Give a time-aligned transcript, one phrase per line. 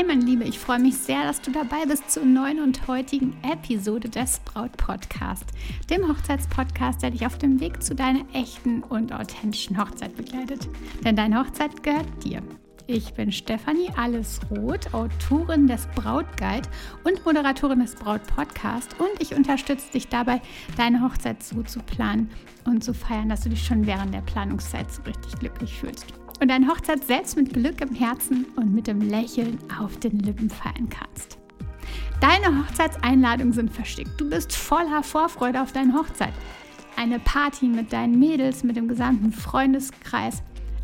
[0.00, 3.36] Hey meine Liebe, ich freue mich sehr, dass du dabei bist zur neuen und heutigen
[3.42, 5.44] Episode des Braut Podcast,
[5.90, 10.70] dem Hochzeitspodcast, der dich auf dem Weg zu deiner echten und authentischen Hochzeit begleitet.
[11.04, 12.42] Denn deine Hochzeit gehört dir.
[12.86, 16.66] Ich bin Stefanie Allesroth, Autorin des Brautguide
[17.04, 20.40] und Moderatorin des Braut Podcast und ich unterstütze dich dabei,
[20.78, 22.30] deine Hochzeit so zu planen
[22.64, 26.06] und zu feiern, dass du dich schon während der Planungszeit so richtig glücklich fühlst
[26.40, 30.50] und deine Hochzeit selbst mit Glück im Herzen und mit dem Lächeln auf den Lippen
[30.50, 31.38] feiern kannst.
[32.20, 34.20] Deine Hochzeitseinladungen sind verschickt.
[34.20, 36.32] Du bist voller Vorfreude auf deine Hochzeit.
[36.96, 40.42] Eine Party mit deinen Mädels, mit dem gesamten Freundeskreis.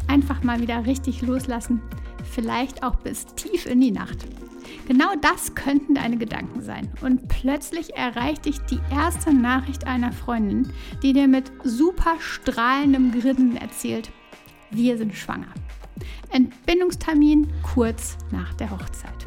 [0.08, 1.82] Einfach mal wieder richtig loslassen.
[2.30, 4.26] Vielleicht auch bis tief in die Nacht.
[4.88, 6.90] Genau das könnten deine Gedanken sein.
[7.02, 13.56] Und plötzlich erreicht dich die erste Nachricht einer Freundin, die dir mit super strahlendem Grinsen
[13.56, 14.10] erzählt,
[14.70, 15.52] wir sind schwanger.
[16.30, 19.26] Entbindungstermin kurz nach der Hochzeit.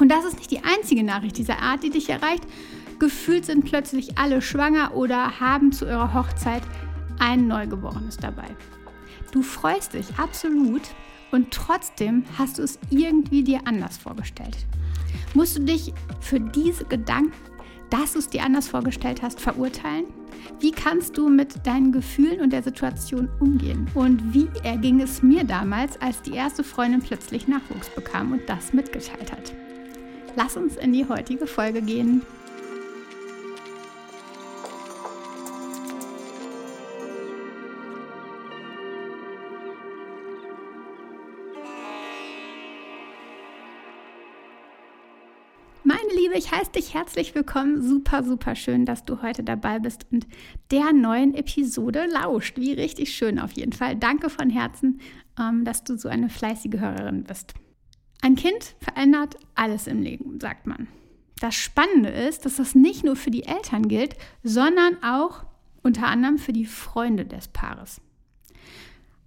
[0.00, 2.44] Und das ist nicht die einzige Nachricht dieser Art, die dich erreicht.
[2.98, 6.62] Gefühlt sind plötzlich alle schwanger oder haben zu ihrer Hochzeit
[7.18, 8.48] ein Neugeborenes dabei.
[9.32, 10.82] Du freust dich absolut
[11.30, 14.56] und trotzdem hast du es irgendwie dir anders vorgestellt.
[15.34, 17.32] Musst du dich für diese Gedanken,
[17.90, 20.06] dass du es dir anders vorgestellt hast, verurteilen?
[20.58, 23.88] Wie kannst du mit deinen Gefühlen und der Situation umgehen?
[23.94, 28.72] Und wie erging es mir damals, als die erste Freundin plötzlich Nachwuchs bekam und das
[28.72, 29.52] mitgeteilt hat?
[30.36, 32.22] Lass uns in die heutige Folge gehen.
[46.30, 47.82] Liebe, ich heiße dich herzlich willkommen.
[47.82, 50.28] Super, super schön, dass du heute dabei bist und
[50.70, 52.56] der neuen Episode lauscht.
[52.56, 53.96] Wie richtig schön auf jeden Fall.
[53.96, 55.00] Danke von Herzen,
[55.40, 57.54] ähm, dass du so eine fleißige Hörerin bist.
[58.22, 60.86] Ein Kind verändert alles im Leben, sagt man.
[61.40, 64.14] Das Spannende ist, dass das nicht nur für die Eltern gilt,
[64.44, 65.44] sondern auch
[65.82, 68.00] unter anderem für die Freunde des Paares.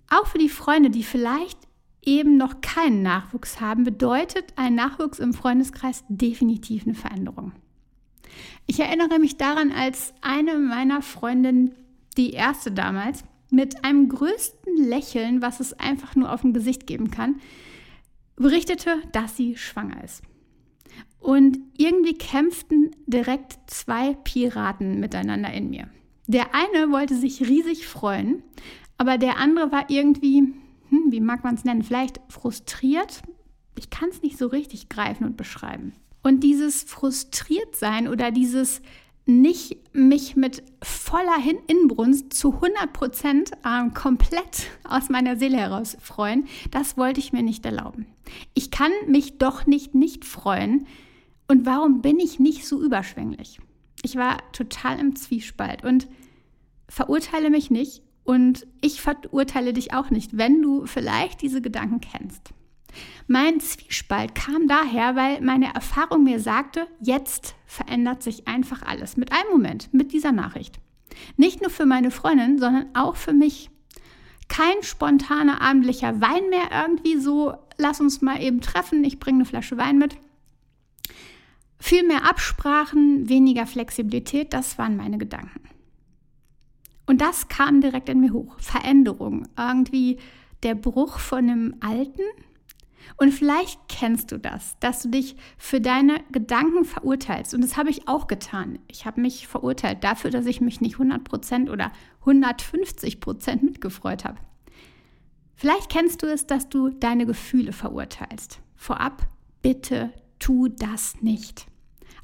[0.10, 1.58] Auch für die Freunde, die vielleicht
[2.06, 7.54] eben noch keinen Nachwuchs haben, bedeutet ein Nachwuchs im Freundeskreis definitiv eine Veränderung.
[8.66, 11.76] Ich erinnere mich daran, als eine meiner Freundinnen,
[12.18, 17.12] die erste damals, mit einem größten Lächeln, was es einfach nur auf dem Gesicht geben
[17.12, 17.40] kann,
[18.36, 20.24] berichtete, dass sie schwanger ist.
[21.20, 25.90] Und irgendwie kämpften direkt zwei Piraten miteinander in mir.
[26.28, 28.44] Der eine wollte sich riesig freuen,
[28.98, 30.54] aber der andere war irgendwie
[30.94, 33.24] hm, wie mag man es nennen, vielleicht frustriert.
[33.78, 35.94] Ich kann es nicht so richtig greifen und beschreiben.
[36.22, 38.82] Und dieses frustriert sein oder dieses
[39.26, 41.38] nicht mich mit voller
[41.68, 47.42] Inbrunst zu 100 Prozent äh, komplett aus meiner Seele heraus freuen, das wollte ich mir
[47.42, 48.06] nicht erlauben.
[48.54, 50.88] Ich kann mich doch nicht nicht freuen.
[51.48, 53.60] Und warum bin ich nicht so überschwänglich?
[54.04, 56.08] Ich war total im Zwiespalt und
[56.90, 62.54] verurteile mich nicht und ich verurteile dich auch nicht, wenn du vielleicht diese Gedanken kennst.
[63.28, 69.18] Mein Zwiespalt kam daher, weil meine Erfahrung mir sagte, jetzt verändert sich einfach alles.
[69.18, 70.80] Mit einem Moment, mit dieser Nachricht.
[71.38, 73.70] Nicht nur für meine Freundin, sondern auch für mich.
[74.48, 79.46] Kein spontaner abendlicher Wein mehr irgendwie so, lass uns mal eben treffen, ich bringe eine
[79.46, 80.18] Flasche Wein mit.
[81.80, 85.62] Viel mehr Absprachen, weniger Flexibilität, das waren meine Gedanken.
[87.06, 88.60] Und das kam direkt in mir hoch.
[88.60, 89.48] Veränderung.
[89.58, 90.20] Irgendwie
[90.64, 92.22] der Bruch von dem Alten.
[93.18, 97.54] Und vielleicht kennst du das, dass du dich für deine Gedanken verurteilst.
[97.54, 98.80] Und das habe ich auch getan.
[98.88, 101.92] Ich habe mich verurteilt dafür, dass ich mich nicht 100% oder
[102.26, 104.38] 150% mitgefreut habe.
[105.56, 108.60] Vielleicht kennst du es, dass du deine Gefühle verurteilst.
[108.76, 109.28] Vorab,
[109.62, 111.68] bitte tu das nicht.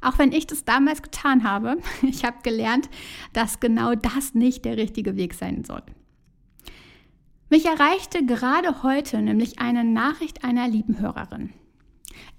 [0.00, 2.88] Auch wenn ich das damals getan habe, ich habe gelernt,
[3.32, 5.82] dass genau das nicht der richtige Weg sein soll.
[7.48, 11.52] Mich erreichte gerade heute nämlich eine Nachricht einer lieben Hörerin.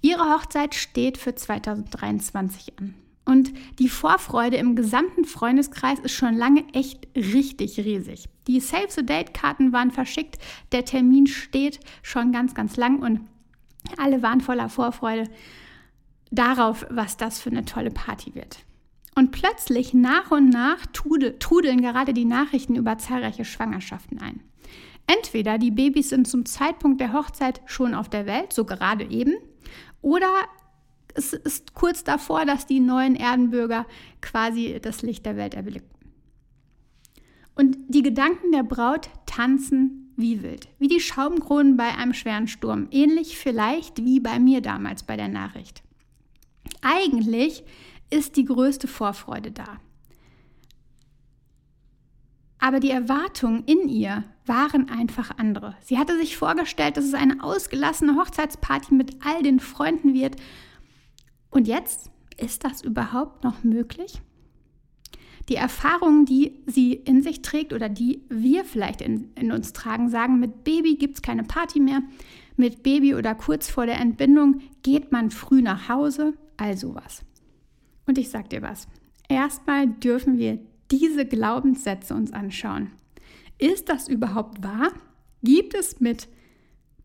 [0.02, 2.96] Ihre Hochzeit steht für 2023 an.
[3.26, 8.26] Und die Vorfreude im gesamten Freundeskreis ist schon lange echt richtig riesig.
[8.48, 10.38] Die Save the Date-Karten waren verschickt,
[10.72, 13.22] der Termin steht schon ganz, ganz lang und
[13.98, 15.30] alle waren voller Vorfreude
[16.32, 18.60] darauf, was das für eine tolle Party wird.
[19.16, 24.42] Und plötzlich nach und nach trudeln gerade die Nachrichten über zahlreiche Schwangerschaften ein.
[25.06, 29.34] Entweder die Babys sind zum Zeitpunkt der Hochzeit schon auf der Welt, so gerade eben,
[30.02, 30.30] oder
[31.14, 33.86] es ist kurz davor, dass die neuen Erdenbürger
[34.22, 35.90] quasi das Licht der Welt erblicken.
[37.56, 42.88] Und die Gedanken der Braut tanzen wie wild, wie die Schaumkronen bei einem schweren Sturm,
[42.92, 45.84] ähnlich vielleicht wie bei mir damals bei der Nachricht.
[46.82, 47.64] Eigentlich
[48.10, 49.80] ist die größte Vorfreude da.
[52.60, 55.76] Aber die Erwartungen in ihr waren einfach andere.
[55.82, 60.36] Sie hatte sich vorgestellt, dass es eine ausgelassene Hochzeitsparty mit all den Freunden wird.
[61.50, 64.22] Und jetzt ist das überhaupt noch möglich?
[65.50, 70.10] Die Erfahrungen, die sie in sich trägt oder die wir vielleicht in, in uns tragen,
[70.10, 72.04] sagen, mit Baby gibt es keine Party mehr.
[72.58, 77.26] Mit Baby oder kurz vor der Entbindung geht man früh nach Hause, also was.
[78.06, 78.88] Und ich sag dir was.
[79.28, 80.60] Erstmal dürfen wir
[80.92, 82.92] diese Glaubenssätze uns anschauen.
[83.58, 84.92] Ist das überhaupt wahr?
[85.42, 86.28] Gibt es mit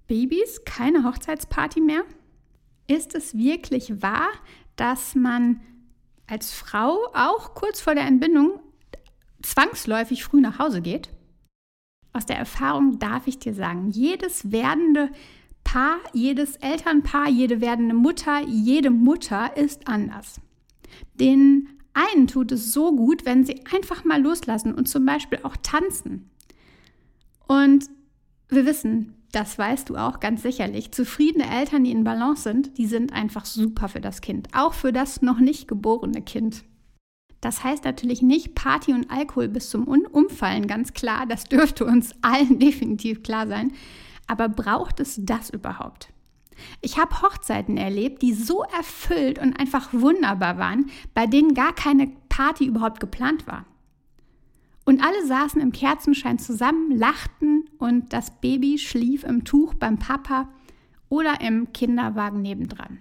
[0.08, 2.02] Babys keine Hochzeitsparty mehr?
[2.86, 4.28] Ist es wirklich wahr,
[4.76, 5.60] dass man
[6.26, 8.60] als Frau auch kurz vor der Entbindung
[9.42, 11.08] zwangsläufig früh nach Hause geht?
[12.12, 15.10] Aus der Erfahrung darf ich dir sagen, jedes werdende
[15.66, 20.40] Paar, jedes Elternpaar, jede werdende Mutter, jede Mutter ist anders.
[21.14, 25.56] Den einen tut es so gut, wenn sie einfach mal loslassen und zum Beispiel auch
[25.56, 26.30] tanzen.
[27.48, 27.86] Und
[28.48, 32.86] wir wissen, das weißt du auch ganz sicherlich, zufriedene Eltern, die in Balance sind, die
[32.86, 36.62] sind einfach super für das Kind, auch für das noch nicht geborene Kind.
[37.40, 42.14] Das heißt natürlich nicht Party und Alkohol bis zum Umfallen, ganz klar, das dürfte uns
[42.22, 43.72] allen definitiv klar sein.
[44.26, 46.12] Aber braucht es das überhaupt?
[46.80, 52.08] Ich habe Hochzeiten erlebt, die so erfüllt und einfach wunderbar waren, bei denen gar keine
[52.28, 53.66] Party überhaupt geplant war.
[54.84, 60.48] Und alle saßen im Kerzenschein zusammen, lachten und das Baby schlief im Tuch beim Papa
[61.08, 62.98] oder im Kinderwagen nebendran.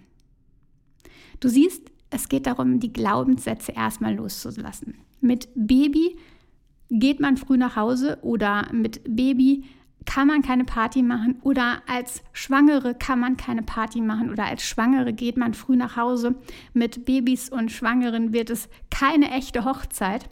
[1.39, 4.95] Du siehst, es geht darum, die Glaubenssätze erstmal loszulassen.
[5.21, 6.17] Mit Baby
[6.89, 9.65] geht man früh nach Hause oder mit Baby
[10.05, 14.63] kann man keine Party machen oder als Schwangere kann man keine Party machen oder als
[14.63, 16.35] Schwangere geht man früh nach Hause.
[16.73, 20.29] Mit Babys und Schwangeren wird es keine echte Hochzeit.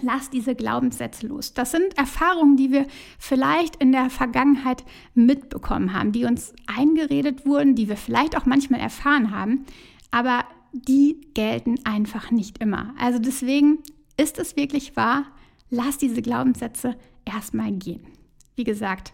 [0.00, 1.52] Lass diese Glaubenssätze los.
[1.52, 2.86] Das sind Erfahrungen, die wir
[3.18, 4.84] vielleicht in der Vergangenheit
[5.14, 9.66] mitbekommen haben, die uns eingeredet wurden, die wir vielleicht auch manchmal erfahren haben,
[10.10, 12.94] aber die gelten einfach nicht immer.
[12.98, 13.80] Also deswegen
[14.16, 15.26] ist es wirklich wahr,
[15.68, 16.96] lass diese Glaubenssätze
[17.26, 18.06] erstmal gehen.
[18.54, 19.12] Wie gesagt,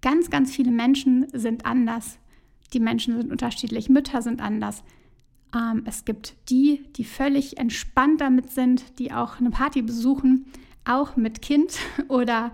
[0.00, 2.18] ganz, ganz viele Menschen sind anders.
[2.72, 4.82] Die Menschen sind unterschiedlich, Mütter sind anders.
[5.54, 10.46] Ähm, es gibt die, die völlig entspannt damit sind, die auch eine Party besuchen,
[10.84, 11.78] auch mit Kind
[12.08, 12.52] oder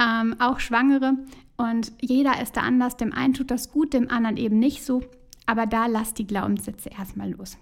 [0.00, 1.14] ähm, auch Schwangere.
[1.56, 2.96] Und jeder ist da anders.
[2.96, 5.02] Dem einen tut das gut, dem anderen eben nicht so.
[5.46, 7.56] Aber da lass die Glaubenssätze erstmal los.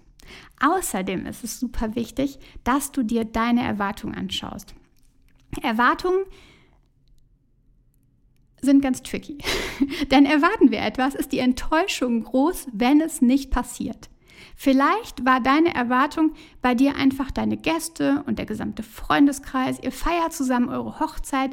[0.59, 4.73] Außerdem ist es super wichtig, dass du dir deine Erwartungen anschaust.
[5.61, 6.25] Erwartungen
[8.61, 9.37] sind ganz tricky.
[10.11, 14.09] Denn erwarten wir etwas, ist die Enttäuschung groß, wenn es nicht passiert.
[14.55, 20.33] Vielleicht war deine Erwartung bei dir einfach deine Gäste und der gesamte Freundeskreis, ihr feiert
[20.33, 21.51] zusammen eure Hochzeit,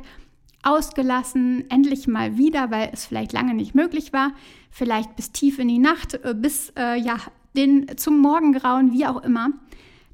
[0.62, 4.32] ausgelassen, endlich mal wieder, weil es vielleicht lange nicht möglich war,
[4.70, 7.16] vielleicht bis tief in die Nacht, äh, bis äh, ja,
[7.56, 9.50] den, zum Morgengrauen, wie auch immer.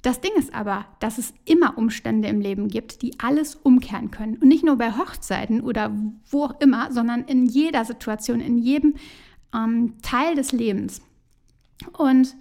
[0.09, 4.39] Das Ding ist aber, dass es immer Umstände im Leben gibt, die alles umkehren können.
[4.39, 5.95] Und nicht nur bei Hochzeiten oder
[6.31, 8.95] wo auch immer, sondern in jeder Situation, in jedem
[9.55, 11.03] ähm, Teil des Lebens.
[11.93, 12.35] Und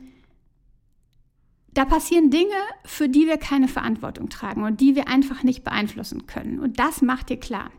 [1.74, 2.56] da passieren Dinge,
[2.86, 6.60] für die wir keine Verantwortung tragen und die wir einfach nicht beeinflussen können.
[6.60, 7.70] Und das macht dir klar.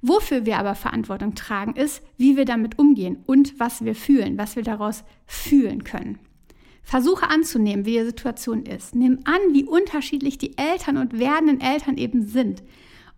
[0.00, 4.56] Wofür wir aber Verantwortung tragen, ist, wie wir damit umgehen und was wir fühlen, was
[4.56, 6.18] wir daraus fühlen können.
[6.82, 8.94] Versuche anzunehmen, wie die Situation ist.
[8.94, 12.62] Nimm an, wie unterschiedlich die Eltern und werdenden Eltern eben sind.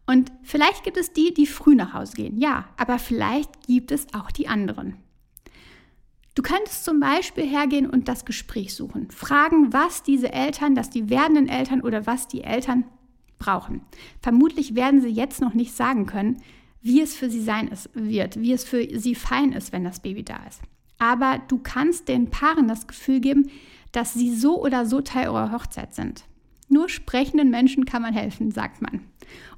[0.06, 4.06] Und vielleicht gibt es die, die früh nach Hause gehen, ja, aber vielleicht gibt es
[4.12, 4.97] auch die anderen.
[6.35, 9.11] Du könntest zum Beispiel hergehen und das Gespräch suchen.
[9.11, 12.85] Fragen, was diese Eltern, dass die werdenden Eltern oder was die Eltern
[13.38, 13.83] brauchen.
[14.21, 16.42] Vermutlich werden sie jetzt noch nicht sagen können,
[16.83, 20.25] wie es für sie sein wird, wie es für sie fein ist, wenn das Baby
[20.25, 20.61] da ist.
[21.04, 23.50] Aber du kannst den Paaren das Gefühl geben,
[23.92, 26.25] dass sie so oder so Teil eurer Hochzeit sind.
[26.70, 29.02] Nur sprechenden Menschen kann man helfen, sagt man.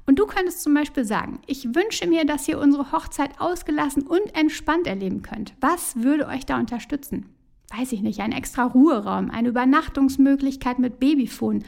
[0.05, 4.35] Und du könntest zum Beispiel sagen, ich wünsche mir, dass ihr unsere Hochzeit ausgelassen und
[4.35, 5.53] entspannt erleben könnt.
[5.61, 7.27] Was würde euch da unterstützen?
[7.73, 11.63] Weiß ich nicht, ein extra Ruheraum, eine Übernachtungsmöglichkeit mit Babyfon,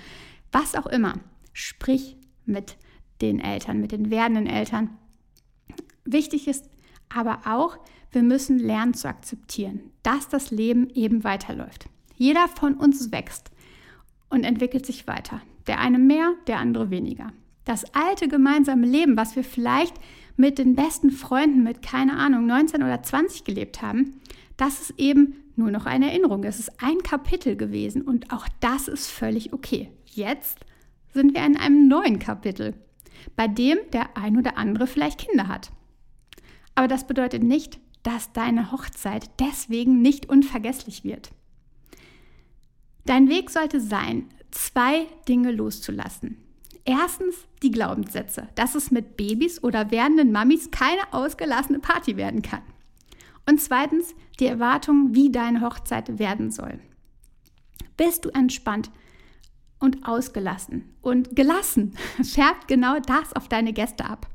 [0.51, 1.13] was auch immer.
[1.53, 2.75] Sprich mit
[3.21, 4.89] den Eltern, mit den werdenden Eltern.
[6.03, 6.69] Wichtig ist
[7.07, 7.77] aber auch,
[8.11, 11.85] wir müssen lernen zu akzeptieren, dass das Leben eben weiterläuft.
[12.15, 13.51] Jeder von uns wächst
[14.29, 15.41] und entwickelt sich weiter.
[15.67, 17.31] Der eine mehr, der andere weniger.
[17.65, 19.93] Das alte gemeinsame Leben, was wir vielleicht
[20.37, 24.19] mit den besten Freunden mit, keine Ahnung, 19 oder 20 gelebt haben,
[24.57, 26.59] dass es eben nur noch eine Erinnerung ist.
[26.59, 29.91] Es ist ein Kapitel gewesen und auch das ist völlig okay.
[30.05, 30.59] Jetzt
[31.13, 32.73] sind wir in einem neuen Kapitel,
[33.35, 35.71] bei dem der ein oder andere vielleicht Kinder hat.
[36.75, 41.31] Aber das bedeutet nicht, dass deine Hochzeit deswegen nicht unvergesslich wird.
[43.05, 46.37] Dein Weg sollte sein, zwei Dinge loszulassen.
[46.85, 52.61] Erstens die Glaubenssätze, dass es mit Babys oder werdenden Mamis keine ausgelassene Party werden kann.
[53.47, 56.79] Und zweitens die Erwartung, wie deine Hochzeit werden soll.
[57.97, 58.89] Bist du entspannt
[59.79, 64.27] und ausgelassen und gelassen, färbt genau das auf deine Gäste ab.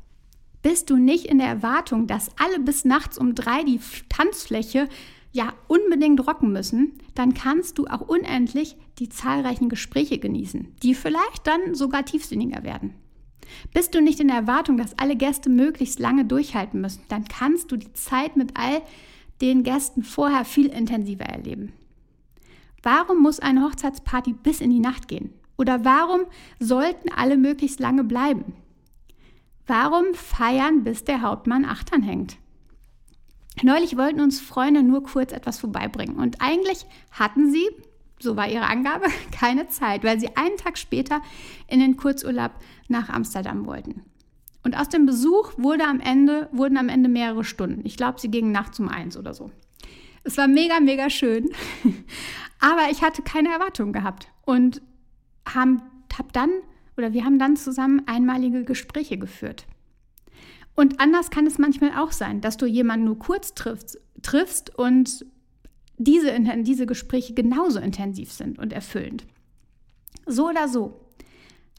[0.64, 4.88] Bist du nicht in der Erwartung, dass alle bis nachts um drei die Tanzfläche
[5.30, 11.46] ja unbedingt rocken müssen, dann kannst du auch unendlich die zahlreichen Gespräche genießen, die vielleicht
[11.46, 12.94] dann sogar tiefsinniger werden.
[13.74, 17.70] Bist du nicht in der Erwartung, dass alle Gäste möglichst lange durchhalten müssen, dann kannst
[17.70, 18.80] du die Zeit mit all
[19.42, 21.74] den Gästen vorher viel intensiver erleben.
[22.82, 25.34] Warum muss eine Hochzeitsparty bis in die Nacht gehen?
[25.58, 26.22] Oder warum
[26.58, 28.54] sollten alle möglichst lange bleiben?
[29.66, 32.36] Warum feiern, bis der Hauptmann achtern hängt?
[33.62, 37.64] Neulich wollten uns Freunde nur kurz etwas vorbeibringen und eigentlich hatten sie,
[38.18, 41.22] so war ihre Angabe, keine Zeit, weil sie einen Tag später
[41.68, 42.52] in den Kurzurlaub
[42.88, 44.02] nach Amsterdam wollten.
[44.64, 47.82] Und aus dem Besuch wurde am Ende, wurden am Ende mehrere Stunden.
[47.84, 49.50] Ich glaube, sie gingen nachts um eins oder so.
[50.24, 51.50] Es war mega, mega schön.
[52.60, 54.80] Aber ich hatte keine Erwartungen gehabt und
[55.46, 55.82] haben,
[56.16, 56.50] hab dann
[56.96, 59.66] oder wir haben dann zusammen einmalige Gespräche geführt.
[60.74, 65.24] Und anders kann es manchmal auch sein, dass du jemanden nur kurz triffst, triffst und
[65.96, 69.24] diese, diese Gespräche genauso intensiv sind und erfüllend.
[70.26, 71.00] So oder so,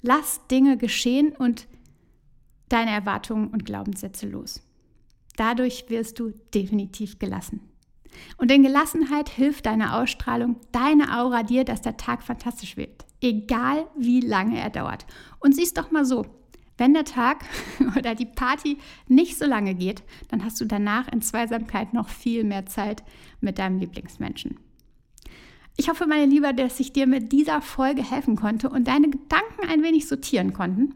[0.01, 1.67] lass Dinge geschehen und
[2.69, 4.62] deine Erwartungen und Glaubenssätze los.
[5.36, 7.60] Dadurch wirst du definitiv gelassen.
[8.38, 13.88] Und in Gelassenheit hilft deine Ausstrahlung, deine Aura dir, dass der Tag fantastisch wird, egal
[13.98, 15.05] wie lange er dauert.
[15.39, 16.25] Und siehst doch mal so,
[16.77, 17.46] wenn der Tag
[17.98, 18.77] oder die Party
[19.08, 23.03] nicht so lange geht, dann hast du danach in Zweisamkeit noch viel mehr Zeit
[23.41, 24.60] mit deinem Lieblingsmenschen.
[25.77, 29.67] Ich hoffe, meine Liebe, dass ich dir mit dieser Folge helfen konnte und deine Gedanken
[29.70, 30.96] ein wenig sortieren konnten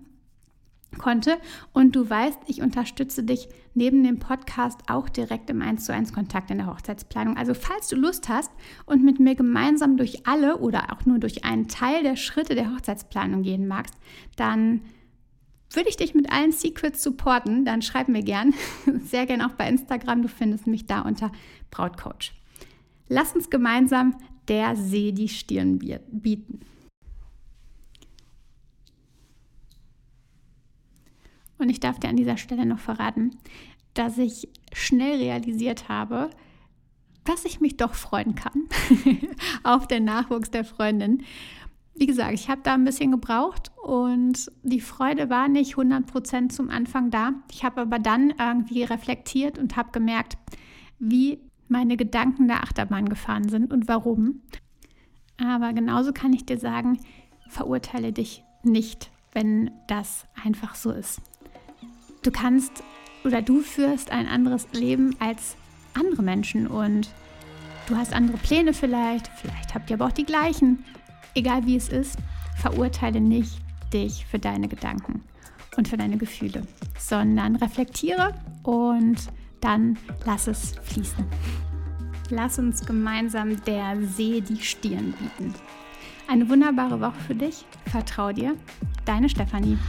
[0.97, 1.37] konnte.
[1.73, 6.13] Und du weißt, ich unterstütze dich neben dem Podcast auch direkt im 1 zu 1
[6.13, 7.37] Kontakt in der Hochzeitsplanung.
[7.37, 8.51] Also falls du Lust hast
[8.85, 12.73] und mit mir gemeinsam durch alle oder auch nur durch einen Teil der Schritte der
[12.73, 13.93] Hochzeitsplanung gehen magst,
[14.35, 14.81] dann
[15.71, 18.53] würde ich dich mit allen Secrets supporten, dann schreib mir gern.
[19.03, 20.23] Sehr gern auch bei Instagram.
[20.23, 21.31] Du findest mich da unter
[21.69, 22.33] Brautcoach.
[23.07, 24.15] Lass uns gemeinsam
[24.47, 25.79] der See die Stirn
[26.11, 26.61] bieten.
[31.59, 33.37] Und ich darf dir an dieser Stelle noch verraten,
[33.93, 36.29] dass ich schnell realisiert habe,
[37.25, 38.63] dass ich mich doch freuen kann
[39.63, 41.23] auf den Nachwuchs der Freundin
[41.99, 46.69] wie gesagt, ich habe da ein bisschen gebraucht und die Freude war nicht 100% zum
[46.69, 47.33] Anfang da.
[47.51, 50.37] Ich habe aber dann irgendwie reflektiert und habe gemerkt,
[50.97, 54.41] wie meine Gedanken der Achterbahn gefahren sind und warum.
[55.37, 56.99] Aber genauso kann ich dir sagen,
[57.49, 61.21] verurteile dich nicht, wenn das einfach so ist.
[62.23, 62.83] Du kannst
[63.23, 65.55] oder du führst ein anderes Leben als
[65.93, 67.09] andere Menschen und
[67.87, 70.83] du hast andere Pläne vielleicht, vielleicht habt ihr aber auch die gleichen
[71.35, 72.17] egal wie es ist,
[72.57, 73.59] verurteile nicht
[73.93, 75.23] dich für deine Gedanken
[75.77, 76.63] und für deine Gefühle,
[76.97, 78.33] sondern reflektiere
[78.63, 79.17] und
[79.61, 81.25] dann lass es fließen.
[82.29, 85.53] Lass uns gemeinsam der See die Stirn bieten.
[86.27, 87.65] Eine wunderbare Woche für dich.
[87.87, 88.55] Vertrau dir.
[89.05, 89.79] Deine Stefanie.